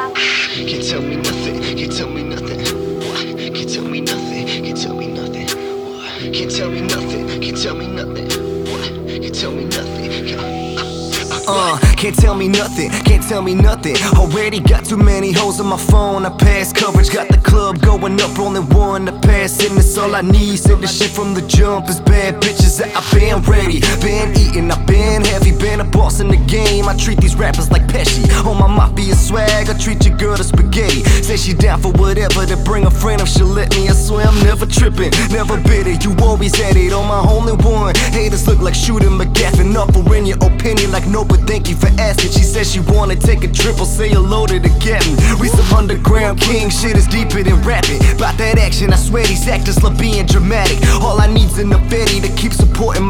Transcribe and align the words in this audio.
Can't 0.00 0.88
tell 0.88 1.02
me 1.02 1.16
nothing, 1.16 1.60
can't 1.76 1.92
tell 1.94 2.08
me 2.08 2.22
nothing. 2.22 2.64
Can't 3.54 3.68
tell 3.68 3.84
me 3.84 4.00
nothing, 4.00 4.46
can't 4.64 4.80
tell 4.80 4.94
me 4.96 5.06
nothing. 5.08 5.46
Can't 6.32 6.50
tell 6.50 6.70
me 6.70 6.80
nothing, 6.80 7.40
can't 7.42 7.62
tell 7.62 7.74
me 7.74 7.86
nothing. 7.86 8.28
Can't 9.20 9.34
tell 9.34 9.50
me 9.52 9.64
nothing. 9.66 10.26
Can't- 10.26 11.48
Uh, 11.48 11.78
can't 11.96 12.16
tell 12.16 12.34
me 12.34 12.48
nothing, 12.48 12.90
can't 13.04 13.22
tell 13.28 13.42
me 13.42 13.54
nothing. 13.54 13.96
Already 14.16 14.60
got 14.60 14.84
too 14.86 14.96
many 14.96 15.32
hoes 15.32 15.60
on 15.60 15.66
my 15.66 15.76
phone. 15.76 16.24
I 16.24 16.30
pass 16.30 16.72
coverage, 16.72 17.10
got 17.10 17.28
the 17.28 17.38
club 17.38 17.80
going 17.82 18.18
up, 18.22 18.38
only 18.38 18.60
one 18.60 19.04
to 19.06 19.12
pass. 19.12 19.62
And 19.64 19.76
it's 19.78 19.98
all 19.98 20.14
I 20.14 20.22
need. 20.22 20.58
Said 20.60 20.80
the 20.80 20.86
shit 20.86 21.10
from 21.10 21.34
the 21.34 21.42
jump 21.42 21.88
is 21.90 22.00
bad 22.00 22.40
bitches. 22.40 22.78
that 22.78 22.96
I've 22.96 23.10
been 23.12 23.42
ready, 23.42 23.80
been 24.00 24.30
eating, 24.38 24.70
I've 24.70 24.86
been 24.86 25.22
heavy, 25.24 25.50
been 25.52 25.80
a 25.80 25.84
boss 25.84 26.20
in 26.20 26.28
the 26.28 26.36
game. 26.36 26.88
I 26.88 26.94
treat 26.96 27.20
these 27.20 27.34
rappers 27.34 27.70
like 27.70 27.86
Pesci. 27.88 28.22
On 28.46 28.56
my 28.56 28.68
mafia 28.68 29.09
swag, 29.30 29.70
I 29.70 29.74
treat 29.78 30.04
your 30.04 30.16
girl 30.16 30.36
to 30.36 30.44
spaghetti. 30.44 31.02
Say 31.22 31.36
she 31.36 31.54
down 31.54 31.80
for 31.80 31.92
whatever 31.92 32.44
to 32.46 32.56
bring 32.68 32.84
a 32.84 32.90
friend 32.90 33.20
if 33.22 33.28
she'll 33.28 33.46
let 33.46 33.70
me. 33.76 33.88
I 33.88 33.92
swear 33.92 34.26
I'm 34.26 34.38
never 34.42 34.66
tripping, 34.66 35.12
never 35.30 35.56
bitter. 35.62 35.94
You 36.02 36.14
always 36.20 36.54
had 36.56 36.76
it 36.76 36.92
on 36.92 37.06
my 37.06 37.22
only 37.30 37.54
one. 37.64 37.94
Haters 38.10 38.46
look 38.48 38.60
like 38.60 38.74
shooting 38.74 39.14
McGavin 39.20 39.70
in 40.20 40.26
your 40.26 40.38
opinion, 40.44 40.92
like 40.92 41.06
no, 41.06 41.24
but 41.24 41.40
thank 41.48 41.68
you 41.68 41.76
for 41.76 41.88
asking. 41.98 42.30
She 42.32 42.42
said 42.42 42.66
she 42.66 42.80
wanna 42.80 43.16
take 43.16 43.42
a 43.42 43.48
trip 43.48 43.80
or 43.80 43.86
say 43.86 44.10
hello 44.10 44.46
to 44.46 44.58
the 44.58 44.68
captain. 44.84 45.16
We 45.40 45.48
some 45.48 45.64
underground 45.72 46.40
king 46.40 46.68
shit 46.68 46.96
is 46.96 47.06
deeper 47.06 47.42
than 47.42 47.62
rapping. 47.62 48.00
About 48.16 48.36
that 48.36 48.58
action, 48.58 48.92
I 48.92 48.96
swear 48.96 49.24
these 49.24 49.48
actors 49.48 49.82
love 49.82 49.98
being 49.98 50.26
dramatic. 50.26 50.78
All 51.00 51.18
I 51.20 51.26
need's 51.26 51.58
an 51.58 51.70
Fetty 51.90 52.20
to 52.22 52.30
keep 52.36 52.52
supporting 52.52 53.04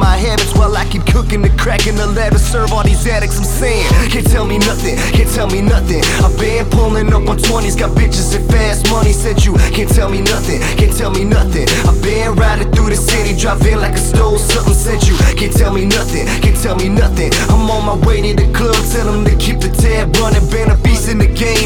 keep 0.91 1.07
cooking 1.07 1.41
the 1.41 1.51
crack 1.51 1.87
in 1.87 1.95
the 1.95 2.07
lab 2.07 2.33
to 2.33 2.39
serve 2.39 2.73
all 2.73 2.83
these 2.83 3.07
addicts. 3.07 3.39
I'm 3.39 3.45
saying, 3.45 3.87
can't 4.11 4.27
tell 4.27 4.45
me 4.45 4.59
nothing, 4.59 4.97
can't 5.15 5.31
tell 5.31 5.47
me 5.47 5.63
nothing. 5.63 6.03
I've 6.25 6.37
been 6.39 6.67
pulling 6.71 7.13
up 7.15 7.29
on 7.29 7.39
20s, 7.39 7.79
got 7.79 7.91
bitches 7.97 8.35
and 8.35 8.45
fast 8.51 8.91
money. 8.91 9.13
Said 9.13 9.45
you 9.45 9.55
can't 9.71 9.89
tell 9.89 10.11
me 10.11 10.21
nothing, 10.21 10.61
can't 10.77 10.95
tell 10.97 11.11
me 11.11 11.25
nothing. 11.25 11.69
I've 11.87 12.03
been 12.03 12.35
riding 12.35 12.71
through 12.73 12.91
the 12.91 12.97
city, 12.97 13.39
driving 13.39 13.79
like 13.79 13.93
I 13.93 14.03
stole 14.03 14.39
something. 14.39 14.75
Said 14.75 15.07
you 15.07 15.17
can't 15.39 15.53
tell 15.53 15.73
me 15.73 15.85
nothing, 15.85 16.27
can't 16.43 16.57
tell 16.57 16.75
me 16.75 16.89
nothing. 16.89 17.31
I'm 17.49 17.71
on 17.71 17.87
my 17.87 18.07
way 18.07 18.21
to 18.23 18.35
the 18.35 18.51
club, 18.53 18.81
tell 18.91 19.07
them 19.07 19.25
to 19.25 19.37
keep 19.37 19.61
the 19.61 19.71
tab 19.71 20.17
running. 20.17 20.43
Been 20.51 20.71
a 20.71 20.77
beast 20.83 21.09
in 21.09 21.19
the 21.19 21.29
game, 21.29 21.60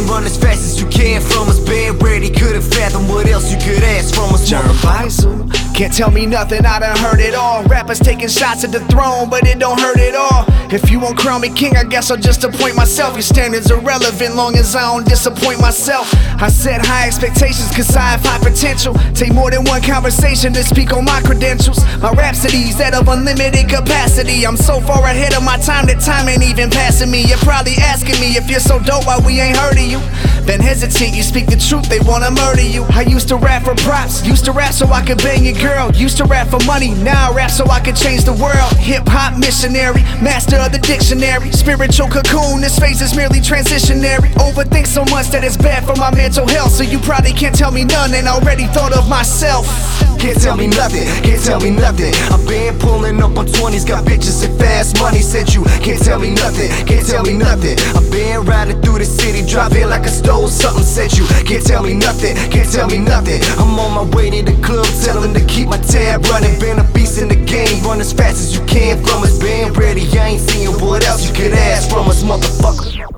Can't 5.75 5.93
tell 5.93 6.13
me 6.13 6.25
nothing, 6.25 6.65
I 6.65 6.79
done 6.79 6.97
heard 6.99 7.19
it 7.19 7.35
all. 7.35 7.65
Rappers 7.65 7.99
taking 7.99 8.29
shots 8.29 8.63
at 8.63 8.71
the 8.71 8.79
throne, 8.87 9.29
but 9.29 9.45
it 9.45 9.59
don't 9.59 9.81
hurt 9.81 9.99
at 9.99 10.15
all. 10.15 10.45
If 10.73 10.89
you 10.89 11.01
won't 11.01 11.19
crown 11.19 11.41
me 11.41 11.51
king, 11.51 11.77
I 11.77 11.83
guess 11.83 12.13
I'll 12.13 12.17
just 12.17 12.45
appoint 12.45 12.77
myself. 12.77 13.15
Your 13.15 13.23
standards 13.23 13.73
are 13.73 13.81
relevant, 13.81 14.37
long 14.37 14.55
as 14.55 14.77
I 14.77 14.83
don't 14.83 15.05
disappoint 15.05 15.61
myself. 15.61 16.09
I 16.41 16.49
set 16.49 16.87
high 16.87 17.09
expectations, 17.09 17.75
cause 17.75 17.95
I 17.97 18.03
have 18.03 18.23
high 18.23 18.39
potential. 18.39 18.95
Take 19.15 19.35
more 19.35 19.51
than 19.51 19.65
one 19.65 19.83
conversation 19.83 20.53
to 20.53 20.63
speak 20.63 20.93
on 20.93 21.05
my 21.05 21.21
credentials. 21.23 21.85
My 22.01 22.13
rhapsodies 22.13 22.79
that 22.79 22.95
of 22.95 23.09
unlimited 23.09 23.69
capacity. 23.69 24.47
I'm 24.47 24.57
so 24.57 24.81
far 24.81 25.03
ahead 25.05 25.35
of 25.35 25.43
my 25.43 25.59
time 25.59 25.87
that 25.87 26.01
time 26.01 26.29
ain't 26.29 26.45
even 26.45 26.71
passing 26.71 27.11
me. 27.11 27.25
You're 27.27 27.39
probably 27.39 27.75
asking 27.83 28.21
me 28.21 28.37
if 28.37 28.49
you're 28.49 28.61
so 28.61 28.79
dope, 28.79 29.07
why 29.07 29.19
we 29.27 29.41
ain't 29.41 29.57
heard 29.57 29.75
of 29.75 29.85
you. 29.85 29.99
Then 30.45 30.61
hesitate, 30.61 31.15
you 31.15 31.23
speak 31.23 31.47
the 31.47 31.57
truth, 31.57 31.89
they 31.89 32.01
wanna 32.01 32.31
murder 32.31 32.63
you. 32.63 32.85
I 32.91 33.03
used 33.03 33.29
to 33.29 33.37
rap 33.37 33.65
for 33.65 33.75
props, 33.77 34.27
used 34.27 34.45
to 34.45 34.53
rap 34.53 34.73
so 34.73 34.87
I 34.89 35.03
could 35.05 35.19
bang 35.19 35.45
your 35.45 35.55
girl. 35.55 35.91
Used 35.93 36.19
to 36.19 36.25
rap 36.25 36.49
for 36.49 36.63
money, 36.67 36.93
now 36.95 37.31
I 37.31 37.35
rap 37.35 37.51
so 37.51 37.65
I 37.71 37.81
could 37.81 37.97
change 37.97 38.25
the 38.25 38.35
world. 38.35 38.73
Hip 38.77 39.09
hop 39.09 39.39
missionary, 39.39 40.03
master 40.21 40.57
of 40.57 40.73
the 40.73 40.79
dictionary. 40.79 41.51
Spiritual 41.53 42.09
cocoon, 42.09 42.61
this 42.61 42.79
phase 42.79 43.01
is 43.01 43.17
merely 43.17 43.41
transitionary. 43.41 44.29
Overthink 44.37 44.87
so 44.87 45.05
much 45.07 45.29
that 45.29 45.45
it's 45.45 45.57
bad 45.57 45.85
for 45.85 45.97
my 45.97 46.15
mental 46.15 46.47
health. 46.47 46.73
So 46.73 46.83
you 46.83 46.99
probably 46.99 47.33
can't 47.33 47.55
tell 47.55 47.73
me 47.73 47.85
none, 47.85 48.13
and 48.13 48.29
already 48.29 48.67
thought 48.67 48.93
of 48.93 49.09
myself. 49.09 49.67
Can't 50.25 50.41
tell 50.41 50.57
me 50.57 50.67
nothing, 50.69 51.05
can't 51.23 51.45
tell 51.45 51.61
me 51.61 51.69
nothing. 51.69 52.15
I've 52.33 52.49
been 52.49 52.79
pulling 52.79 53.23
up 53.23 53.37
on 53.37 53.45
20s, 53.45 53.87
got 53.87 54.07
bitches 54.07 54.43
and 54.43 54.59
fast 54.59 54.99
money. 54.99 55.19
Said 55.21 55.53
you 55.53 55.65
can't 55.85 56.03
tell 56.03 56.19
me 56.19 56.31
nothing, 56.31 56.71
can't 56.87 57.07
tell 57.07 57.23
me 57.23 57.35
nothing. 57.35 57.77
I've 57.95 58.11
been 58.11 58.43
riding 58.47 58.81
through 58.81 59.01
the 59.01 59.05
city, 59.05 59.47
driving 59.47 59.87
like 59.91 60.05
I 60.05 60.07
stole 60.07 60.49
something. 60.49 60.83
Said 60.83 61.13
you 61.13 61.27
can't 61.45 61.63
tell 61.63 61.83
me 61.83 61.93
nothing, 61.93 62.37
can't 62.51 62.73
tell 62.73 62.89
me 62.89 62.97
nothing. 62.97 63.43
I'm 63.61 63.79
on 63.79 63.93
my 63.93 64.17
way 64.17 64.31
to 64.31 64.41
the 64.51 64.57
club, 64.63 64.89
tell 65.05 65.21
them 65.21 65.35
to 65.35 65.45
keep 65.45 65.69
my 65.69 65.77
tab 65.77 66.25
running. 66.33 66.59
Been 66.59 66.79
a 66.79 66.85
beast 66.95 67.21
in 67.21 67.29
the 67.29 67.37
game, 67.37 67.85
run 67.85 68.01
as 68.01 68.15
fast 68.15 68.41
as 68.41 68.57
you 68.57 68.65
can 68.65 69.05
from 69.05 69.25
us. 69.25 69.39
Been 69.39 69.75
ready, 69.75 70.09
I 70.19 70.29
ain't 70.29 70.41
seeing 70.41 70.73
what 70.81 71.05
else 71.05 71.29
you 71.29 71.35
could 71.35 71.53
ask 71.53 71.91
from 71.91 72.09
us, 72.09 72.23
motherfucker. 72.23 73.14